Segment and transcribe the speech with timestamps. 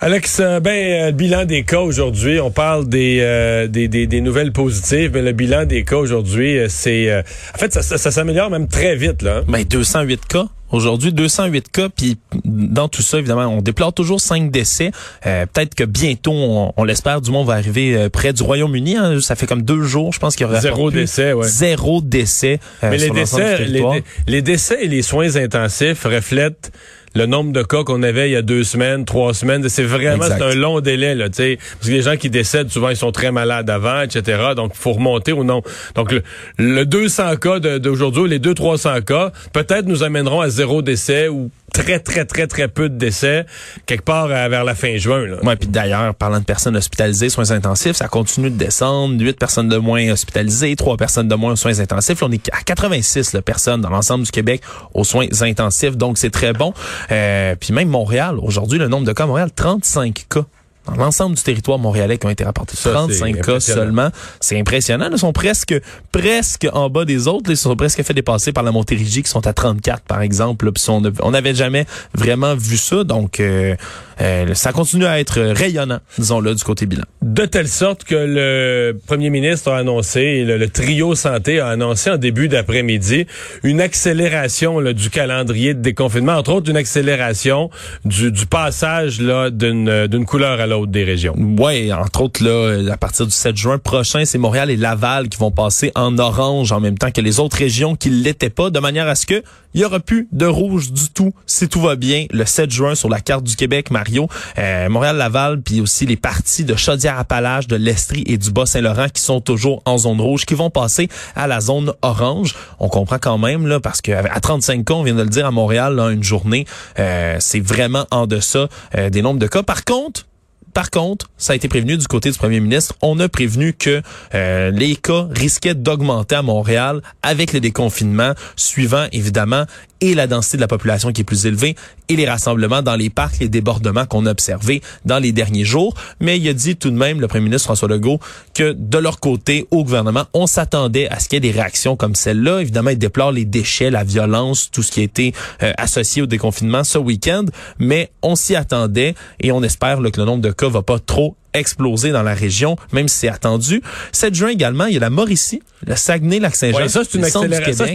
[0.00, 4.06] Alex, euh, ben, euh, le bilan des cas aujourd'hui, on parle des, euh, des, des,
[4.06, 7.12] des, nouvelles positives, mais le bilan des cas aujourd'hui, c'est...
[7.12, 9.22] en fait, ça, ça, s'améliore même très vite.
[9.22, 9.42] là.
[9.48, 10.46] Ben, 208 cas.
[10.70, 14.92] Aujourd'hui, 208 cas, puis dans tout ça, évidemment, on déplore toujours 5 décès.
[15.22, 16.32] Peut-être que bientôt,
[16.76, 18.96] on, l'espère, du monde va arriver près du Royaume-Uni.
[18.96, 19.20] Hein.
[19.22, 21.32] Ça fait comme deux jours, je pense qu'il y aura zéro décès.
[21.32, 21.48] Ouais.
[21.48, 22.60] Zéro décès.
[22.82, 23.82] Mais les décès, les,
[24.26, 26.70] les décès et les soins intensifs reflètent
[27.14, 29.68] le nombre de cas qu'on avait il y a deux semaines, trois semaines.
[29.68, 32.96] C'est vraiment c'est un long délai, là, parce que les gens qui décèdent, souvent, ils
[32.96, 34.52] sont très malades avant, etc.
[34.56, 35.62] Donc, faut remonter ou non.
[35.94, 36.14] Donc,
[36.58, 41.98] le, 200 cas d'aujourd'hui, les 200-300 cas, peut-être nous amèneront à zéro décès ou très,
[42.00, 43.46] très, très, très peu de décès
[43.86, 45.26] quelque part vers la fin juin.
[45.26, 45.56] Là.
[45.56, 49.22] Puis d'ailleurs, parlant de personnes hospitalisées, soins intensifs, ça continue de descendre.
[49.22, 52.22] Huit personnes de moins hospitalisées, trois personnes de moins aux soins intensifs.
[52.22, 54.62] on est à 86 personnes dans l'ensemble du Québec
[54.94, 56.72] aux soins intensifs, donc c'est très bon.
[57.10, 60.44] Euh, puis même Montréal, aujourd'hui, le nombre de cas à Montréal, 35 cas
[60.88, 62.76] dans l'ensemble du territoire montréalais qui ont été rapportés.
[62.76, 64.10] 35 cas seulement.
[64.40, 65.08] C'est impressionnant.
[65.10, 65.74] Ils sont presque
[66.12, 67.50] presque en bas des autres.
[67.50, 70.70] Ils sont presque fait dépasser par la Montérégie qui sont à 34 par exemple.
[70.88, 73.04] on n'avait jamais vraiment vu ça.
[73.04, 73.74] Donc euh,
[74.20, 77.04] euh, ça continue à être rayonnant, disons-le, du côté bilan.
[77.22, 82.10] De telle sorte que le premier ministre a annoncé, le, le trio santé a annoncé
[82.10, 83.26] en début d'après-midi
[83.62, 87.70] une accélération là, du calendrier de déconfinement, entre autres une accélération
[88.04, 91.28] du, du passage là d'une couleur à l'autre des.
[91.36, 95.38] Oui, entre autres, là, à partir du 7 juin prochain, c'est Montréal et Laval qui
[95.38, 98.78] vont passer en orange en même temps que les autres régions qui l'étaient pas, de
[98.78, 99.42] manière à ce que
[99.74, 102.94] il y aura plus de rouge du tout si tout va bien le 7 juin
[102.94, 104.28] sur la carte du Québec, Mario.
[104.58, 109.40] Euh, Montréal-Laval, puis aussi les parties de Chaudière-Appalaches, de l'Estrie et du Bas-Saint-Laurent qui sont
[109.40, 112.54] toujours en zone rouge, qui vont passer à la zone orange.
[112.78, 115.50] On comprend quand même, là, parce qu'à 35 cas, on vient de le dire à
[115.50, 116.66] Montréal, une journée,
[116.98, 119.62] euh, c'est vraiment en deçà euh, des nombres de cas.
[119.62, 120.26] Par contre,
[120.74, 122.94] par contre, ça a été prévenu du côté du premier ministre.
[123.02, 124.02] On a prévenu que
[124.34, 129.64] euh, les cas risquaient d'augmenter à Montréal avec le déconfinement, suivant évidemment
[130.00, 131.76] et la densité de la population qui est plus élevée
[132.08, 135.94] et les rassemblements dans les parcs, les débordements qu'on a observés dans les derniers jours.
[136.20, 138.20] Mais il a dit tout de même, le premier ministre François Legault,
[138.54, 141.96] que de leur côté, au gouvernement, on s'attendait à ce qu'il y ait des réactions
[141.96, 142.60] comme celle-là.
[142.60, 146.26] Évidemment, il déplore les déchets, la violence, tout ce qui a été euh, associé au
[146.26, 147.44] déconfinement ce week-end,
[147.78, 151.36] mais on s'y attendait et on espère que le nombre de cas va pas trop
[151.54, 153.82] exploser dans la région, même si c'est attendu.
[154.12, 156.88] 7 juin également, il y a la Mauricie, le Saguenay-Lac-Saint-Jean.
[156.88, 157.24] ça, c'est une,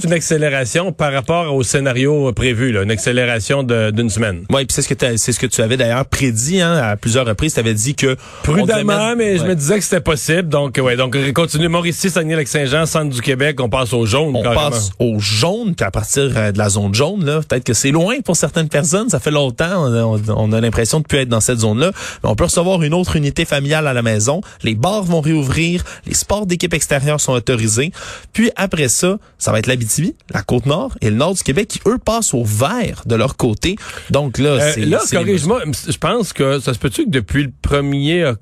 [0.03, 4.46] une, accélération par rapport au scénario prévu, là, une accélération d'une semaine.
[4.50, 7.25] Oui, puis c'est ce que c'est ce que tu avais d'ailleurs prédit hein, à plusieurs
[7.25, 7.53] reprises.
[7.53, 10.50] Tu avais dit que prudemment, mais je me disais que c'était possible.
[10.50, 14.36] Donc ouais, donc continue Mauricie, Saguenay-Lac-Saint-Jean, centre du Québec, on passe au jaune.
[14.36, 17.74] On passe au jaune, puis à partir euh, de la zone jaune, là, peut-être que
[17.74, 19.09] c'est loin pour certaines personnes.
[19.09, 21.92] Ça fait longtemps, on a, on a l'impression de plus être dans cette zone-là.
[22.24, 24.42] Mais on peut recevoir une autre unité familiale à la maison.
[24.64, 27.92] Les bars vont réouvrir, les sports d'équipe extérieure sont autorisés.
[28.34, 31.81] Puis après ça, ça va être l'Abitibi, la Côte-Nord et le nord du Québec qui,
[31.88, 33.76] eux, passent au vert de leur côté.
[34.09, 34.86] Donc là, euh, c'est...
[34.86, 38.36] Là, corrige-moi, je pense que ça se peut-tu que depuis le 1er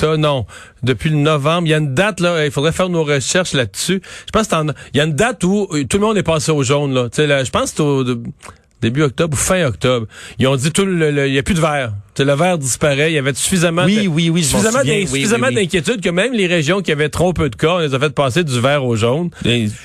[0.00, 0.46] octobre, non.
[0.82, 4.00] Depuis le novembre, il y a une date là, il faudrait faire nos recherches là-dessus.
[4.26, 6.94] Je pense qu'il y a une date où tout le monde est passé au jaune
[6.94, 7.08] là.
[7.14, 8.04] Je pense que c'est au
[8.80, 10.06] début octobre ou fin octobre.
[10.38, 11.92] Ils ont dit tout le, il y a plus de verre
[12.22, 13.10] le verre disparaît.
[13.10, 17.08] Il y avait suffisamment, oui, oui, oui, suffisamment, d'inquiétude que même les régions qui avaient
[17.08, 19.30] trop peu de cas, on les a fait passer du vert au jaune.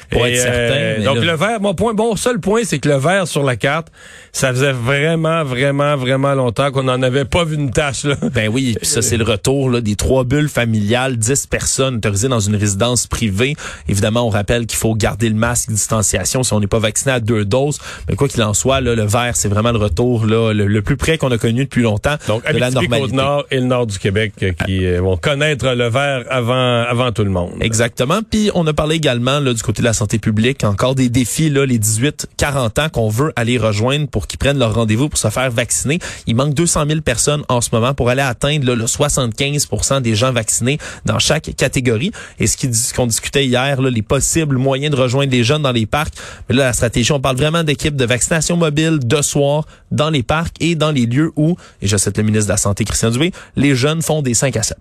[0.10, 0.76] pour être certain.
[0.76, 3.56] Euh, donc le vert, mon point, bon, seul point, c'est que le vert sur la
[3.56, 3.88] carte,
[4.32, 8.04] ça faisait vraiment, vraiment, vraiment longtemps qu'on n'en avait pas vu une tâche.
[8.04, 8.16] Là.
[8.34, 12.28] Ben oui, puis ça c'est le retour là, des trois bulles familiales, 10 personnes autorisées
[12.28, 13.56] dans une résidence privée.
[13.88, 17.20] Évidemment, on rappelle qu'il faut garder le masque, distanciation si on n'est pas vacciné à
[17.20, 17.80] deux doses.
[18.10, 20.98] Mais quoi qu'il en soit, là, le vert, c'est vraiment le retour là, le plus
[20.98, 22.16] près qu'on a connu depuis longtemps.
[22.28, 23.16] Donc, de la normalité.
[23.16, 27.12] nord et le nord du Québec euh, qui euh, vont connaître le vert avant avant
[27.12, 27.52] tout le monde.
[27.62, 28.20] Exactement.
[28.30, 31.50] Puis on a parlé également là, du côté de la santé publique, encore des défis
[31.50, 35.30] là, les 18-40 ans qu'on veut aller rejoindre pour qu'ils prennent leur rendez-vous pour se
[35.30, 36.00] faire vacciner.
[36.28, 40.16] Il manque 200 000 personnes en ce moment pour aller atteindre là, le 75% des
[40.16, 42.12] gens vaccinés dans chaque catégorie.
[42.40, 45.86] Et ce qu'on discutait hier, là, les possibles moyens de rejoindre les jeunes dans les
[45.86, 46.14] parcs.
[46.50, 50.24] Mais là, la stratégie, on parle vraiment d'équipes de vaccination mobile de soir dans les
[50.24, 53.12] parcs et dans les lieux où, et je sais le ministre de la Santé, Christian
[53.12, 54.78] Dubé, les jeunes font des 5 à 7.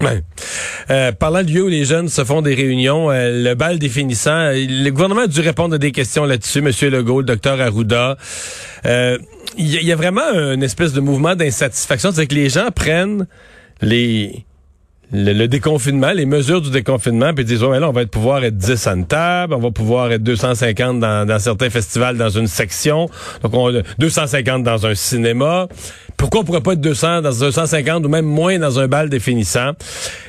[0.00, 0.22] Ouais.
[0.90, 4.50] Euh, parlant de lieu où les jeunes se font des réunions, euh, le bal définissant,
[4.52, 8.16] le gouvernement a dû répondre à des questions là-dessus, Monsieur Legault, le docteur Arruda.
[8.86, 9.18] Euh,
[9.56, 13.26] il y, a vraiment une espèce de mouvement d'insatisfaction, c'est que les gens prennent
[13.80, 14.44] les
[15.12, 18.86] le, déconfinement, les mesures du déconfinement, puis ils disent, là, on va pouvoir être 10
[18.86, 23.08] à une table, on va pouvoir être 250 dans, dans certains festivals dans une section,
[23.42, 25.68] donc on, 250 dans un cinéma.
[26.16, 29.70] Pourquoi on pourrait pas être 200 dans 250 ou même moins dans un bal définissant?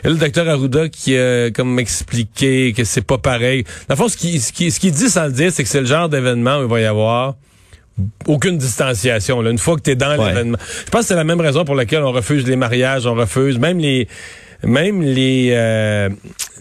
[0.04, 3.64] Et le docteur Arruda qui a comme expliqué que c'est pas pareil.
[3.88, 5.70] Dans le fond, ce qu'il ce qui, ce qui dit sans le dire, c'est que
[5.70, 7.36] c'est le genre d'événement où il va y avoir
[8.28, 9.42] aucune distanciation.
[9.42, 9.50] Là.
[9.50, 10.58] Une fois que tu es dans l'événement.
[10.86, 13.60] Je pense que c'est la même raison pour laquelle on refuse les mariages, on refuse
[13.60, 14.08] même les
[14.64, 16.10] même les, euh,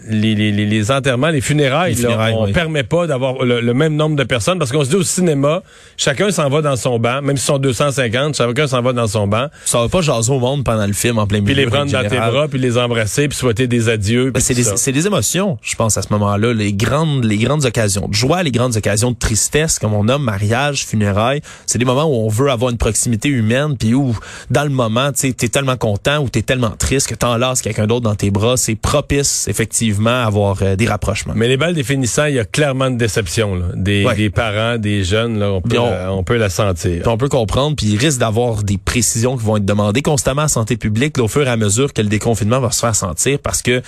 [0.07, 1.95] les, les, les, enterrements, les funérailles,
[2.33, 5.03] on ne permet pas d'avoir le, même nombre de personnes parce qu'on se dit au
[5.03, 5.61] cinéma,
[5.97, 9.27] chacun s'en va dans son banc, même si sont 250, chacun s'en va dans son
[9.27, 9.47] banc.
[9.65, 11.53] Ça va pas jaser au monde pendant le film en plein milieu.
[11.53, 14.31] Puis les prendre dans tes bras, puis les embrasser, puis souhaiter des adieux.
[14.31, 16.53] Ben, c'est des, des, émotions, je pense, à ce moment-là.
[16.53, 20.23] Les grandes, les grandes occasions de joie, les grandes occasions de tristesse, comme on nomme
[20.23, 21.41] mariage, funérailles.
[21.65, 24.17] C'est des moments où on veut avoir une proximité humaine, puis où,
[24.49, 27.87] dans le moment, tu es tellement content ou tu es tellement triste que t'enlaces quelqu'un
[27.87, 28.57] d'autre dans tes bras.
[28.57, 31.33] C'est propice, effectivement, avoir euh, des rapprochements.
[31.35, 33.65] Mais les balles définissant, il y a clairement une déception là.
[33.75, 37.03] Des, des, parents, des jeunes, là, on, peut, on, peut la sentir.
[37.07, 40.47] on peut comprendre, puis il risque d'avoir des précisions qui vont être demandées constamment à
[40.47, 43.61] santé publique au fur et à mesure que le déconfinement va se faire sentir, parce
[43.61, 43.81] que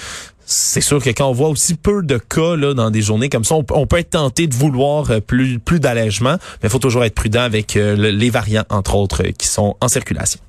[0.46, 3.44] c'est sûr que quand on voit aussi peu de cas là, dans des journées comme
[3.44, 7.04] ça, on, peut être tenté de vouloir euh, plus, plus d'allègement, mais il faut toujours
[7.06, 10.40] être prudent avec euh, les variants, entre autres, qui sont en circulation.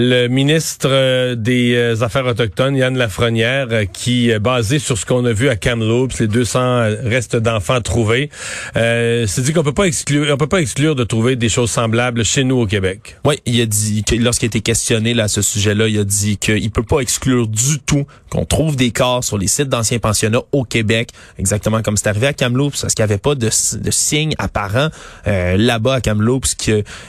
[0.00, 5.24] Le ministre euh, des euh, Affaires autochtones, Yann Lafrenière, euh, qui, basé sur ce qu'on
[5.24, 8.30] a vu à Kamloops, les 200 restes d'enfants trouvés,
[8.76, 11.72] euh, s'est dit qu'on peut pas exclure, on peut pas exclure de trouver des choses
[11.72, 13.16] semblables chez nous au Québec.
[13.24, 16.04] Oui, il a dit que lorsqu'il a été questionné là, à ce sujet-là, il a
[16.04, 19.98] dit qu'il peut pas exclure du tout qu'on trouve des corps sur les sites d'anciens
[19.98, 21.08] pensionnats au Québec,
[21.40, 24.90] exactement comme c'est arrivé à Kamloops, parce qu'il n'y avait pas de, de signes apparents
[25.26, 26.54] là-bas à Kamloops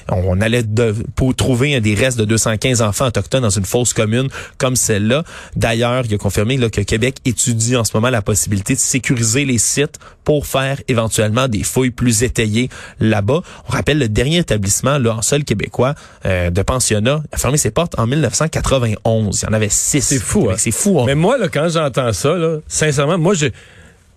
[0.09, 4.29] qu'on allait de, pour trouver des restes de 215 enfants autochtones dans une fosse commune
[4.57, 5.23] comme celle-là.
[5.55, 9.45] D'ailleurs, il a confirmé là, que Québec étudie en ce moment la possibilité de sécuriser
[9.45, 13.41] les sites pour faire éventuellement des fouilles plus étayées là-bas.
[13.67, 15.95] On rappelle le dernier établissement là en sol québécois
[16.25, 19.41] euh, de pensionnat a fermé ses portes en 1991.
[19.41, 20.01] Il y en avait six.
[20.01, 20.49] C'est fou.
[20.49, 20.55] Hein?
[20.57, 20.99] C'est fou.
[20.99, 21.03] Hein?
[21.07, 23.47] Mais moi, là, quand j'entends ça, là, sincèrement, moi, je,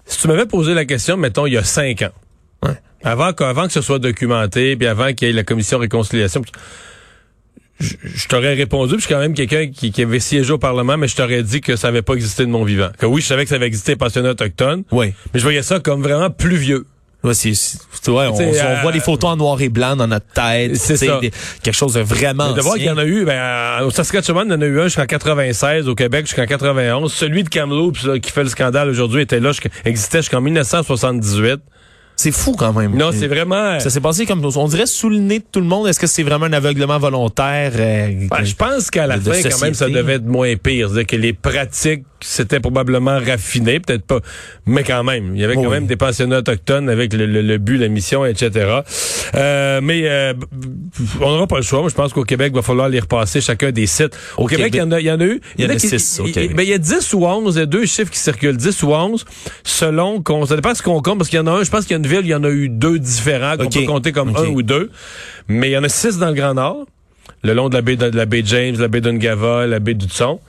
[0.06, 2.10] si tu m'avais posé la question, mettons, il y a cinq ans,
[3.04, 6.42] avant, avant que ce soit documenté, puis avant qu'il y ait la commission réconciliation,
[7.82, 11.08] je, t'aurais répondu, puis je suis quand même quelqu'un qui, avait siégé au Parlement, mais
[11.08, 12.90] je t'aurais dit que ça n'avait pas existé de mon vivant.
[12.98, 14.84] Que oui, je savais que ça avait existé pensionnat autochtone.
[14.92, 15.12] Oui.
[15.32, 16.86] Mais je voyais ça comme vraiment plus vieux.
[17.24, 17.50] Ouais, c'est,
[18.08, 20.74] ouais, on, voit des photos en noir et blanc dans notre tête.
[20.74, 21.20] C'est ça.
[21.62, 22.48] quelque chose de vraiment.
[22.48, 24.66] Mais de voir qu'il y en a eu, ben, au Saskatchewan, il y en a
[24.66, 27.12] eu un jusqu'en 96, au Québec jusqu'en 91.
[27.12, 29.52] Celui de Kamloops, qui fait le scandale aujourd'hui, était là,
[29.84, 31.60] existait jusqu'en 1978.
[32.16, 32.96] C'est fou quand même.
[32.96, 33.80] Non, c'est vraiment.
[33.80, 35.88] Ça s'est passé comme on dirait sous le nez de tout le monde.
[35.88, 39.60] Est-ce que c'est vraiment un aveuglement volontaire euh, ben, Je pense qu'à la fin, quand
[39.62, 40.88] même, ça devait être moins pire.
[40.88, 44.20] C'est-à-dire que les pratiques c'était probablement raffiné, peut-être pas,
[44.66, 47.88] mais quand même, il y avait quand même des pensionnats autochtones avec le, but, la
[47.88, 48.80] mission, etc.
[49.34, 50.34] Euh, mais euh,
[51.20, 51.80] on n'aura pas le choix.
[51.80, 54.16] Moi, je pense qu'au Québec, il va falloir les repasser chacun des sites.
[54.36, 55.40] Au, Québec, il y, en a, il y en a eu.
[55.58, 56.20] Il y, en a, six.
[56.24, 58.56] Il, ben, il y a 10 ou 11, il y a deux chiffres qui circulent,
[58.56, 59.24] 10 ou 11,
[59.64, 61.82] selon qu'on, ça dépend ce qu'on compte, parce qu'il y en a un, je pense
[61.82, 64.12] qu'il y a une ville, il y en a eu deux différents, qu'on peut compter
[64.12, 64.90] comme un ou deux.
[65.48, 66.86] Mais il y en a six dans le Grand Nord,
[67.42, 70.06] le long de la baie de, la baie James, la baie d'Ungava, la baie du
[70.06, 70.40] Tson.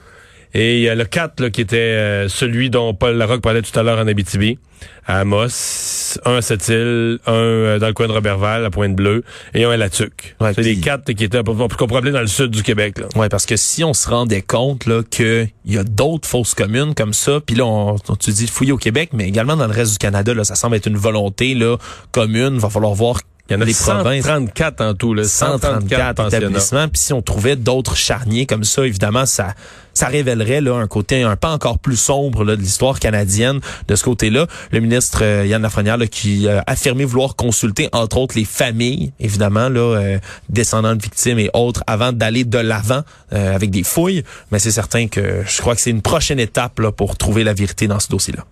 [0.54, 3.62] Et il y a le 4 là, qui était euh, celui dont Paul Larocque parlait
[3.62, 4.58] tout à l'heure en Abitibi,
[5.04, 9.64] à Amos, un à Sept-Îles, un euh, dans le coin de Robertval, à Pointe-Bleue, et
[9.64, 10.36] un à La Tuque.
[10.40, 12.98] C'est les quatre qui étaient probablement dans le sud du Québec.
[13.00, 13.06] Là.
[13.16, 16.94] Ouais, parce que si on se rendait compte là qu'il y a d'autres fausses communes
[16.94, 19.92] comme ça, puis là, on, tu dis fouiller au Québec, mais également dans le reste
[19.92, 21.78] du Canada, là, ça semble être une volonté là
[22.12, 22.58] commune.
[22.58, 26.88] Va falloir voir il y en a des 134 en tout, là, 134, établissements.
[26.88, 29.54] Puis si on trouvait d'autres charniers comme ça, évidemment, ça
[29.94, 33.94] ça révélerait là un côté un pas encore plus sombre là, de l'histoire canadienne de
[33.94, 34.46] ce côté-là.
[34.72, 39.12] Le ministre euh, Yann Lafrenière là, qui a affirmé vouloir consulter entre autres les familles,
[39.20, 43.84] évidemment là, euh, descendants de victimes et autres, avant d'aller de l'avant euh, avec des
[43.84, 44.24] fouilles.
[44.50, 47.54] Mais c'est certain que je crois que c'est une prochaine étape là, pour trouver la
[47.54, 48.44] vérité dans ce dossier-là.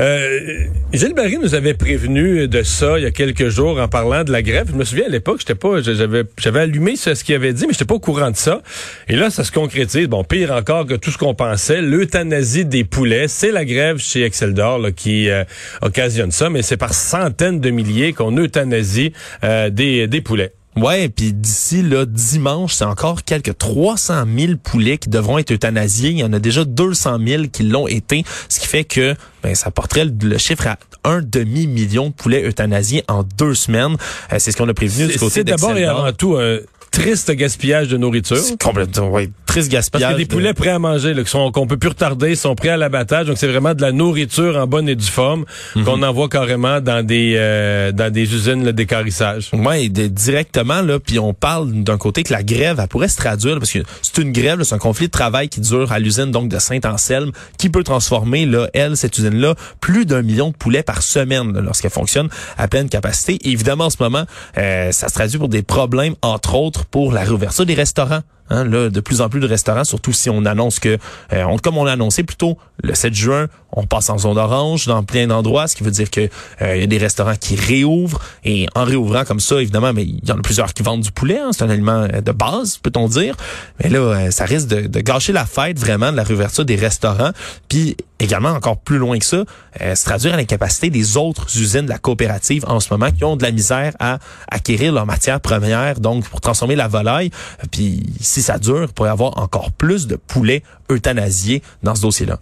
[0.00, 4.24] Euh, Gilles Barry nous avait prévenu de ça il y a quelques jours en parlant
[4.24, 4.66] de la grève.
[4.70, 6.24] Je me souviens à l'époque, j'étais pas, j'avais,
[6.60, 8.62] allumé ce, qu'il avait dit, mais j'étais pas au courant de ça.
[9.08, 10.08] Et là, ça se concrétise.
[10.08, 14.24] Bon, pire encore que tout ce qu'on pensait, l'euthanasie des poulets, c'est la grève chez
[14.24, 15.44] Exceldor là, qui euh,
[15.80, 19.12] occasionne ça, mais c'est par centaines de milliers qu'on euthanasie
[19.44, 20.52] euh, des poulets.
[20.76, 26.10] Ouais, puis d'ici là dimanche, c'est encore quelques 300 000 poulets qui devront être euthanasiés.
[26.10, 29.54] Il y en a déjà 200 000 qui l'ont été, ce qui fait que ben,
[29.54, 33.96] ça porterait le, chiffre à un demi million de poulets euthanasiés en deux semaines.
[34.32, 36.58] Euh, c'est ce qu'on a prévenu du côté C'est d'abord et avant tout un
[36.94, 38.38] triste gaspillage de nourriture.
[38.62, 40.02] Complètement, ouais, triste gaspillage.
[40.02, 41.14] Parce que des poulets prêts à manger,
[41.52, 43.26] qu'on peut plus retarder, sont prêts à l'abattage.
[43.26, 45.84] Donc c'est vraiment de la nourriture en bonne et due forme mhm.
[45.84, 49.50] qu'on envoie carrément dans des euh, dans des usines d'écarissage.
[49.52, 51.00] Oui, directement là.
[51.00, 54.18] Puis on parle d'un côté que la grève, elle pourrait se traduire parce que c'est
[54.18, 57.70] une grève, c'est un conflit de travail qui dure à l'usine donc de Saint-Anselme, qui
[57.70, 62.28] peut transformer là, elle, cette usine-là, plus d'un million de poulets par semaine lorsqu'elle fonctionne
[62.56, 63.38] à pleine capacité.
[63.44, 64.24] évidemment, en ce moment,
[64.58, 68.20] euh, ça se traduit pour des problèmes, entre autres, pour la réouverture des restaurants.
[68.50, 70.98] Hein, là, de plus en plus de restaurants, surtout si on annonce que,
[71.32, 75.02] euh, comme on l'a annoncé plutôt le 7 juin, on passe en zone orange dans
[75.02, 76.28] plein d'endroits, ce qui veut dire que
[76.60, 78.20] euh, il y a des restaurants qui réouvrent.
[78.44, 81.10] Et en réouvrant comme ça, évidemment, mais il y en a plusieurs qui vendent du
[81.10, 83.34] poulet, hein, c'est un aliment euh, de base, peut-on dire.
[83.82, 87.32] Mais là, ça risque de, de, gâcher la fête vraiment de la réouverture des restaurants,
[87.70, 89.44] puis également encore plus loin que ça,
[89.80, 93.36] se traduire à l'incapacité des autres usines de la coopérative en ce moment qui ont
[93.36, 97.30] de la misère à acquérir leurs matières premières, donc pour transformer la volaille,
[97.70, 98.02] puis
[98.34, 102.38] si ça dure, pourrait avoir encore plus de poulets euthanasiés dans ce dossier-là.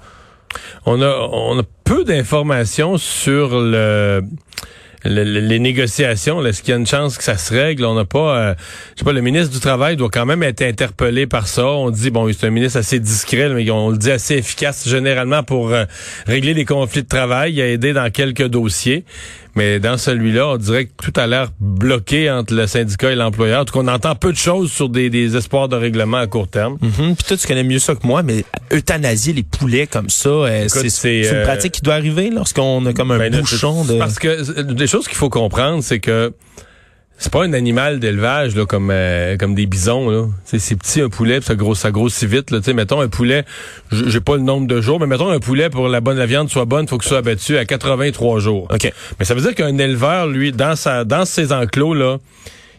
[0.87, 4.22] On a, on a peu d'informations sur le
[5.04, 7.84] les négociations, est-ce qu'il y a une chance que ça se règle?
[7.84, 8.54] On n'a pas, euh,
[8.94, 11.66] je sais pas, le ministre du Travail doit quand même être interpellé par ça.
[11.66, 15.42] On dit, bon, c'est un ministre assez discret, mais on le dit assez efficace généralement
[15.42, 15.84] pour euh,
[16.26, 17.54] régler les conflits de travail.
[17.54, 19.04] Il a aidé dans quelques dossiers.
[19.54, 23.62] Mais dans celui-là, on dirait que tout a l'air bloqué entre le syndicat et l'employeur.
[23.62, 26.26] En tout cas, on entend peu de choses sur des, des espoirs de règlement à
[26.26, 26.78] court terme.
[26.82, 27.14] Mm-hmm.
[27.14, 30.68] Puis toi, tu connais mieux ça que moi, mais euthanasier les poulets comme ça, euh,
[30.68, 33.99] c'est une euh, pratique qui doit arriver lorsqu'on a comme un ben, bouchon de...
[33.99, 36.32] Parce que des choses qu'il faut comprendre, c'est que
[37.23, 40.26] c'est pas un animal d'élevage là comme euh, comme des bisons là.
[40.45, 43.45] C'est petit un poulet, ça grossit ça grossit vite là, tu mettons un poulet,
[43.93, 46.50] j'ai pas le nombre de jours, mais mettons un poulet pour la bonne la viande
[46.50, 48.67] soit bonne, faut que soit abattu à 83 jours.
[48.73, 48.93] OK.
[49.21, 52.19] Mais ça veut dire qu'un éleveur lui dans sa dans ses enclos là,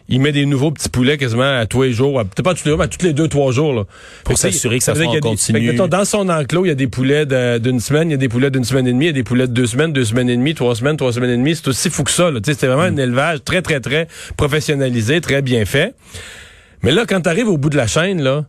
[0.08, 2.70] il met des nouveaux petits poulets quasiment à tous les jours, peut-être pas tous les
[2.70, 3.72] jours, mais à tous les deux, trois jours.
[3.72, 3.84] Là.
[4.24, 5.74] Pour s'assurer que ça, soit en continu.
[5.74, 7.24] dans son enclos, il y a des poulets
[7.58, 9.24] d'une semaine, il y a des poulets d'une semaine et demie, il y a des
[9.24, 11.56] poulets de deux semaines, deux semaines et demie, trois semaines, trois semaines et demie.
[11.56, 12.30] C'est aussi fou que ça.
[12.44, 15.94] C'est vraiment un élevage très, très, très professionnalisé, très bien fait.
[16.82, 18.44] Mais là, quand tu arrives au bout de la chaîne, là,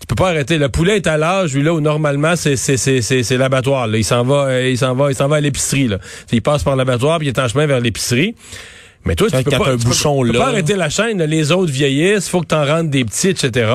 [0.00, 0.56] tu peux pas arrêter.
[0.56, 3.94] Le poulet est à l'âge, lui, là, où normalement, c'est, c'est, c'est, c'est, l'abattoir.
[3.94, 5.98] Il s'en va, il s'en va, il s'en va à l'épicerie, là.
[6.32, 8.34] Il passe par l'abattoir, puis il est en chemin vers l'épicerie.
[9.04, 10.38] Mais toi, tu peux, pas, un bouchon là.
[10.38, 11.22] pas arrêter la chaîne.
[11.22, 13.70] Les autres vieillissent, faut que tu en rentres des petits, etc.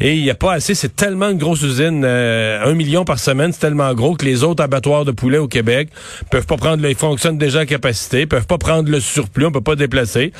[0.00, 0.74] Et il y a pas assez.
[0.74, 4.44] C'est tellement une grosse usine, euh, un million par semaine, c'est tellement gros que les
[4.44, 5.88] autres abattoirs de poulet au Québec
[6.30, 6.82] peuvent pas prendre.
[6.82, 10.32] Le, ils fonctionnent déjà à capacité, peuvent pas prendre le surplus, on peut pas déplacer.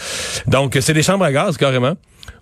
[0.47, 1.95] Donc c'est des chambres à gaz carrément.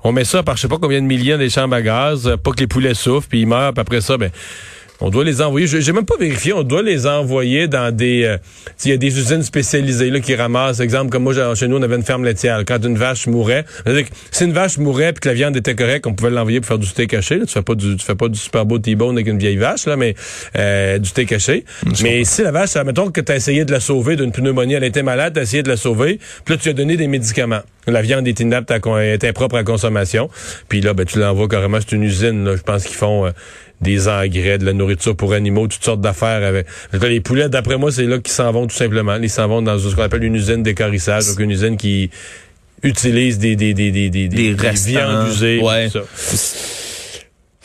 [0.02, 2.50] On met ça par je sais pas combien de millions des chambres à gaz, pas
[2.50, 3.72] que les poulets souffrent, puis ils meurent.
[3.72, 4.30] Puis après ça, ben
[5.00, 5.66] on doit les envoyer.
[5.66, 6.52] J'ai même pas vérifié.
[6.52, 8.24] On doit les envoyer dans des.
[8.24, 8.38] Euh,
[8.84, 10.80] il y a des usines spécialisées là qui ramassent.
[10.80, 12.62] Exemple, comme moi chez nous, on avait une ferme laitière.
[12.66, 13.64] Quand une vache mourait,
[14.30, 16.78] si une vache mourait puis que la viande était correcte, on pouvait l'envoyer pour faire
[16.78, 17.40] du steak caché.
[17.40, 19.86] Tu fais pas du, tu fais pas du super beau T-bone avec une vieille vache
[19.86, 20.14] là, mais
[20.56, 21.64] euh, du steak caché.
[22.02, 24.84] mais si la vache, mettons que tu as essayé de la sauver d'une pneumonie, elle
[24.84, 27.62] était malade, tu as essayé de la sauver, puis là tu as donné des médicaments.
[27.86, 30.28] La viande est inapte, à, est impropre à consommation.
[30.68, 31.78] Puis là, ben, tu l'envoies carrément.
[31.80, 32.56] C'est une usine.
[32.56, 33.26] je pense qu'ils font.
[33.26, 33.30] Euh,
[33.80, 36.66] des engrais, de la nourriture pour animaux, toutes sortes d'affaires avec.
[37.02, 39.16] Les poulets, d'après moi, c'est là qu'ils s'en vont tout simplement.
[39.16, 42.11] Ils s'en vont dans ce qu'on appelle une usine d'écarissage, donc une usine qui
[42.83, 45.61] utilise des des des des des, des, viandes usées.
[45.61, 45.88] Ouais.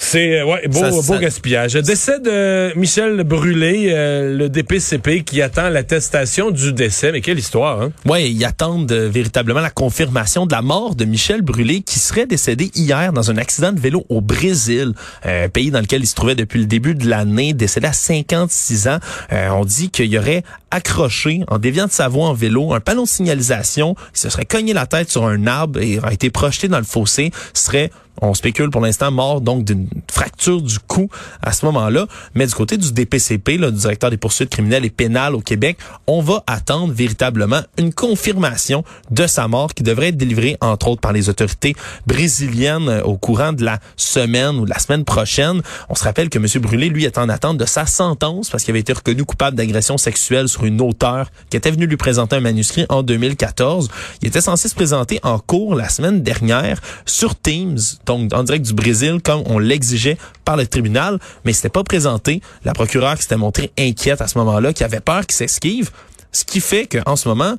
[0.03, 1.74] C'est euh, ouais, beau, beau gaspillage.
[1.75, 7.12] Décès de Michel Brûlé, euh, le DPCP qui attend l'attestation du décès.
[7.12, 7.91] Mais quelle histoire, hein?
[8.05, 12.25] Oui, ils attendent euh, véritablement la confirmation de la mort de Michel Brûlé qui serait
[12.25, 14.93] décédé hier dans un accident de vélo au Brésil,
[15.24, 18.88] un pays dans lequel il se trouvait depuis le début de l'année, décédé à 56
[18.88, 18.98] ans.
[19.31, 23.03] on dit qu'il y aurait accroché en déviant de sa voie en vélo un panneau
[23.03, 26.67] de signalisation, il se serait cogné la tête sur un arbre et aurait été projeté
[26.67, 31.09] dans le fossé, serait on spécule pour l'instant mort donc d'une fracture du cou
[31.41, 32.07] à ce moment-là.
[32.35, 35.77] Mais du côté du DPCP, là, du directeur des poursuites criminelles et pénales au Québec,
[36.07, 41.01] on va attendre véritablement une confirmation de sa mort qui devrait être délivrée entre autres
[41.01, 41.75] par les autorités
[42.05, 45.61] brésiliennes euh, au courant de la semaine ou de la semaine prochaine.
[45.89, 46.45] On se rappelle que M.
[46.61, 49.97] Brûlé, lui, est en attente de sa sentence parce qu'il avait été reconnu coupable d'agression
[49.97, 53.89] sexuelle sur une auteure qui était venue lui présenter un manuscrit en 2014.
[54.21, 57.79] Il était censé se présenter en cours la semaine dernière sur Teams
[58.20, 62.41] donc en direct du Brésil, comme on l'exigeait par le tribunal, mais c'était pas présenté.
[62.65, 65.91] La procureure qui s'était montrée inquiète à ce moment-là, qui avait peur qu'il s'esquive,
[66.32, 67.56] ce qui fait qu'en ce moment,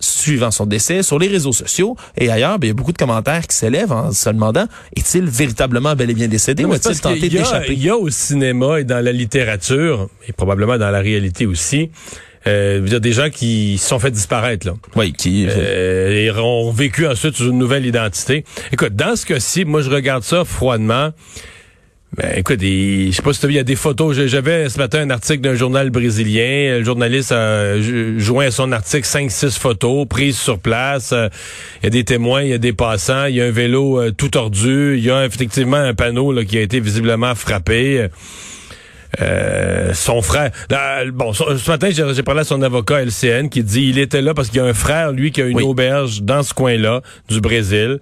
[0.00, 2.98] suivant son décès, sur les réseaux sociaux et ailleurs, ben, il y a beaucoup de
[2.98, 4.66] commentaires qui s'élèvent en se demandant
[4.96, 7.72] est-il véritablement bel et bien décédé ou a-t-il tenté d'échapper?
[7.72, 11.90] Il y a au cinéma et dans la littérature, et probablement dans la réalité aussi,
[12.46, 14.74] euh, dire des gens qui se sont fait disparaître là.
[14.96, 18.44] Oui, qui euh, et ont vécu ensuite sous une nouvelle identité.
[18.72, 21.10] Écoute, dans ce cas-ci, moi je regarde ça froidement.
[22.16, 24.16] Ben, écoute, je sais pas si tu as vu, il y a des photos.
[24.26, 26.78] J'avais ce matin un article d'un journal brésilien.
[26.78, 27.80] Le journaliste a
[28.18, 31.12] joint à son article 5-6 photos prises sur place.
[31.12, 34.00] Il y a des témoins, il y a des passants, il y a un vélo
[34.00, 34.96] euh, tout tordu.
[34.96, 38.08] Il y a effectivement un panneau là, qui a été visiblement frappé.
[39.20, 40.50] Euh, son frère.
[41.12, 44.48] bon, ce matin, j'ai parlé à son avocat LCN qui dit il était là parce
[44.48, 47.98] qu'il y a un frère, lui, qui a une auberge dans ce coin-là du Brésil.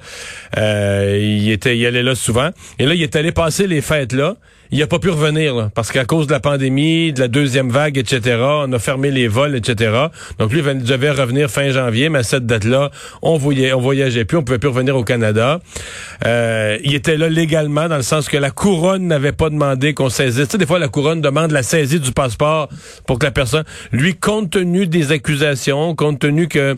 [0.57, 2.51] Euh, il était, il allait là souvent.
[2.79, 4.37] Et là, il est allé passer les fêtes là
[4.71, 7.99] il a pas pu revenir parce qu'à cause de la pandémie, de la deuxième vague,
[7.99, 10.07] etc., on a fermé les vols, etc.
[10.39, 12.91] Donc lui il devait revenir fin janvier, mais à cette date-là,
[13.23, 15.61] on voyageait, on voyageait plus, on pouvait plus revenir au Canada.
[16.27, 20.11] Euh, il était là légalement dans le sens que la couronne n'avait pas demandé qu'on
[20.11, 20.47] saisisse.
[20.47, 22.69] Tu sais, des fois la couronne demande la saisie du passeport
[23.07, 26.77] pour que la personne, lui, compte tenu des accusations, compte tenu que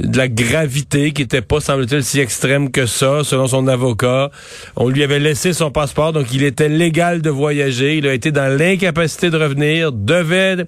[0.00, 4.30] de la gravité qui était pas, semble-t-il, si extrême que ça, selon son avocat.
[4.76, 7.96] On lui avait laissé son passeport, donc il était légal de voyager.
[7.98, 10.66] Il a été dans l'incapacité de revenir, devait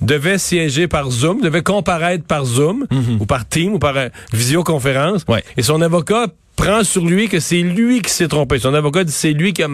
[0.00, 3.18] devait siéger par Zoom, devait comparaître par Zoom mhm.
[3.20, 5.26] ou par Team ou par euh, visioconférence.
[5.58, 8.58] Et son avocat prend sur lui que c'est lui qui s'est trompé.
[8.58, 9.68] Son avocat dit c'est lui qui a,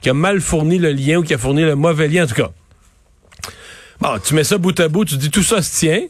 [0.00, 2.34] qui a mal fourni le lien ou qui a fourni le mauvais lien, en tout
[2.34, 2.50] cas.
[4.00, 6.00] Bon, tu mets ça bout à bout, tu dis tout ça se tient.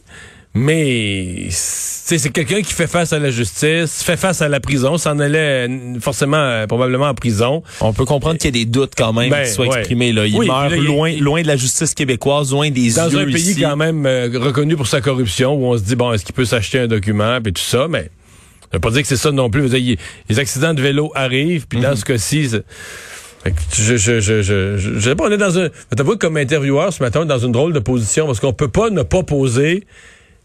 [0.53, 5.19] Mais c'est quelqu'un qui fait face à la justice, fait face à la prison, s'en
[5.19, 7.61] allait euh, forcément euh, probablement en prison.
[7.81, 10.13] On peut comprendre qu'il y a des doutes quand même ben, qui soient exprimés.
[10.13, 10.25] Là.
[10.25, 14.05] Il meurt loin, loin de la justice québécoise, loin des Dans un pays quand même
[14.05, 16.87] euh, reconnu pour sa corruption, où on se dit, bon, est-ce qu'il peut s'acheter un
[16.87, 18.09] document, puis tout ça, mais
[18.61, 19.67] ça veut pas dire que c'est ça non plus.
[19.67, 21.97] les accidents de vélo arrivent, puis dans mhm.
[21.97, 22.49] ce cas-ci...
[23.73, 27.01] Je, je, je, je, je, sais pas, on est dans un, t'avouer comme intervieweur ce
[27.01, 29.85] matin, dans une drôle de position, parce qu'on peut pas ne pas poser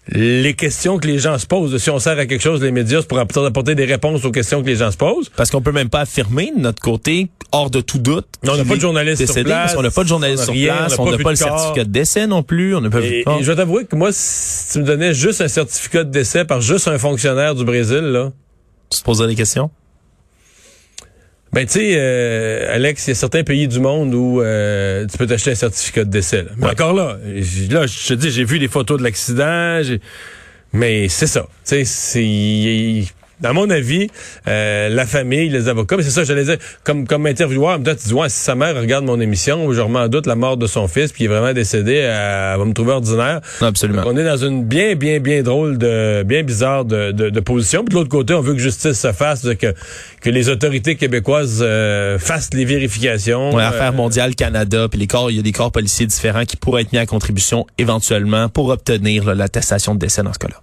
[0.09, 1.77] les questions que les gens se posent.
[1.79, 4.61] Si on sert à quelque chose, les médias, c'est pour apporter des réponses aux questions
[4.63, 5.29] que les gens se posent.
[5.37, 8.27] Parce qu'on peut même pas affirmer de notre côté, hors de tout doute.
[8.43, 9.75] Non, on n'a pas de journaliste sur place.
[9.77, 10.97] On n'a pas de journaliste sur place.
[10.99, 12.75] On n'a pas, le certificat de décès non plus.
[12.75, 15.49] On n'a pas et, je vais t'avouer que moi, si tu me donnais juste un
[15.49, 18.33] certificat de décès par juste un fonctionnaire du Brésil, là.
[18.91, 19.71] Tu te poserais des questions?
[21.53, 25.19] Ben, tu sais, euh, Alex, il y a certains pays du monde où euh, tu
[25.19, 26.47] peux t'acheter un certificat de décès.
[26.57, 27.19] Mais encore là,
[27.71, 29.83] là, je te dis, j'ai vu les photos de l'accident,
[30.73, 31.43] mais c'est ça.
[31.67, 33.05] Tu sais, c'est
[33.45, 34.09] à mon avis,
[34.49, 38.09] euh, la famille, les avocats, mais c'est ça, j'allais dire, comme, comme intervieweur, peut-être tu
[38.09, 40.67] dis, ouais, si sa mère regarde mon émission, je remets en doute la mort de
[40.67, 43.41] son fils, puis il est vraiment décédé, elle, va me trouver ordinaire.
[43.61, 44.03] Absolument.
[44.07, 47.85] on est dans une bien, bien, bien drôle, de bien bizarre de, de, position.
[47.85, 49.75] Puis de l'autre côté, on veut que justice se fasse, que,
[50.21, 53.55] que les autorités québécoises euh, fassent les vérifications.
[53.55, 56.45] Ouais, Affaires euh, mondiales Canada, puis les corps, il y a des corps policiers différents
[56.45, 60.61] qui pourraient être mis à contribution éventuellement pour obtenir l'attestation de décès dans ce cas-là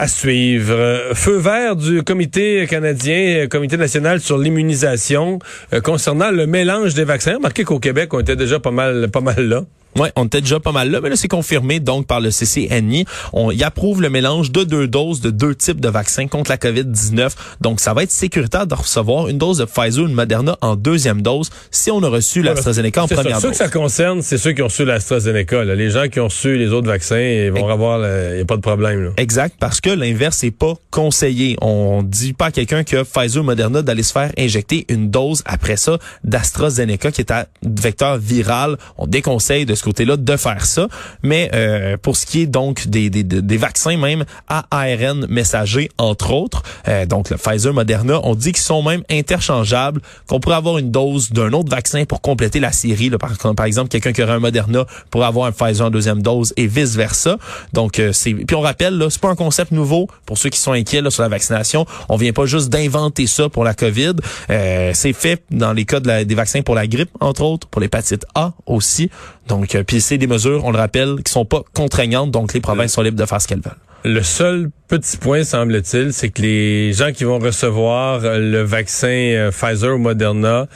[0.00, 1.12] à suivre.
[1.12, 5.38] Feu vert du comité canadien, comité national sur l'immunisation
[5.74, 7.34] euh, concernant le mélange des vaccins.
[7.34, 9.64] Remarquez qu'au Québec, on était déjà pas mal, pas mal là.
[9.96, 13.04] Oui, on était déjà pas mal là, mais là, c'est confirmé donc par le CCNI.
[13.32, 16.56] On y approuve le mélange de deux doses de deux types de vaccins contre la
[16.56, 17.30] COVID-19.
[17.60, 20.76] Donc, ça va être sécuritaire de recevoir une dose de Pfizer ou de Moderna en
[20.76, 23.42] deuxième dose si on a reçu l'AstraZeneca en première dose.
[23.42, 25.64] Ceux que ça concerne, c'est ceux qui ont reçu l'AstraZeneca.
[25.64, 28.56] Les gens qui ont reçu les autres vaccins, ils vont avoir, il n'y a pas
[28.56, 29.04] de problème.
[29.04, 29.10] Là.
[29.16, 31.56] Exact, parce que l'inverse n'est pas conseillé.
[31.60, 35.10] On dit pas à quelqu'un qui a Pfizer ou Moderna d'aller se faire injecter une
[35.10, 38.76] dose après ça d'AstraZeneca qui est à vecteur viral.
[38.98, 40.88] On déconseille de côté-là de faire ça.
[41.22, 45.90] Mais euh, pour ce qui est donc des, des, des vaccins même à ARN messager,
[45.98, 50.56] entre autres, euh, donc le Pfizer, Moderna, on dit qu'ils sont même interchangeables, qu'on pourrait
[50.56, 53.10] avoir une dose d'un autre vaccin pour compléter la série.
[53.10, 56.22] Là, par, par exemple, quelqu'un qui aurait un Moderna pourrait avoir un Pfizer en deuxième
[56.22, 57.38] dose et vice versa.
[57.72, 60.58] Donc euh, c'est puis on rappelle là, c'est pas un concept nouveau pour ceux qui
[60.58, 61.86] sont inquiets là, sur la vaccination.
[62.08, 64.14] On vient pas juste d'inventer ça pour la COVID.
[64.50, 67.66] Euh, c'est fait dans les cas de la, des vaccins pour la grippe, entre autres,
[67.68, 69.10] pour l'hépatite A aussi.
[69.50, 72.60] Donc, euh, puis c'est des mesures, on le rappelle, qui sont pas contraignantes, donc les
[72.60, 73.74] provinces sont libres de faire ce qu'elles veulent.
[74.04, 79.50] Le seul petit point, semble-t-il, c'est que les gens qui vont recevoir le vaccin euh,
[79.50, 80.68] Pfizer ou Moderna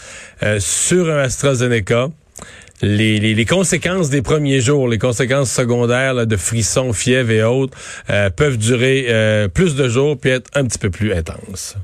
[0.42, 2.08] euh, sur un AstraZeneca,
[2.82, 7.78] les, les, conséquences des premiers jours, les conséquences secondaires de frissons, fièvre et autres,
[8.36, 11.76] peuvent durer plus de jours puis être un petit peu plus intenses.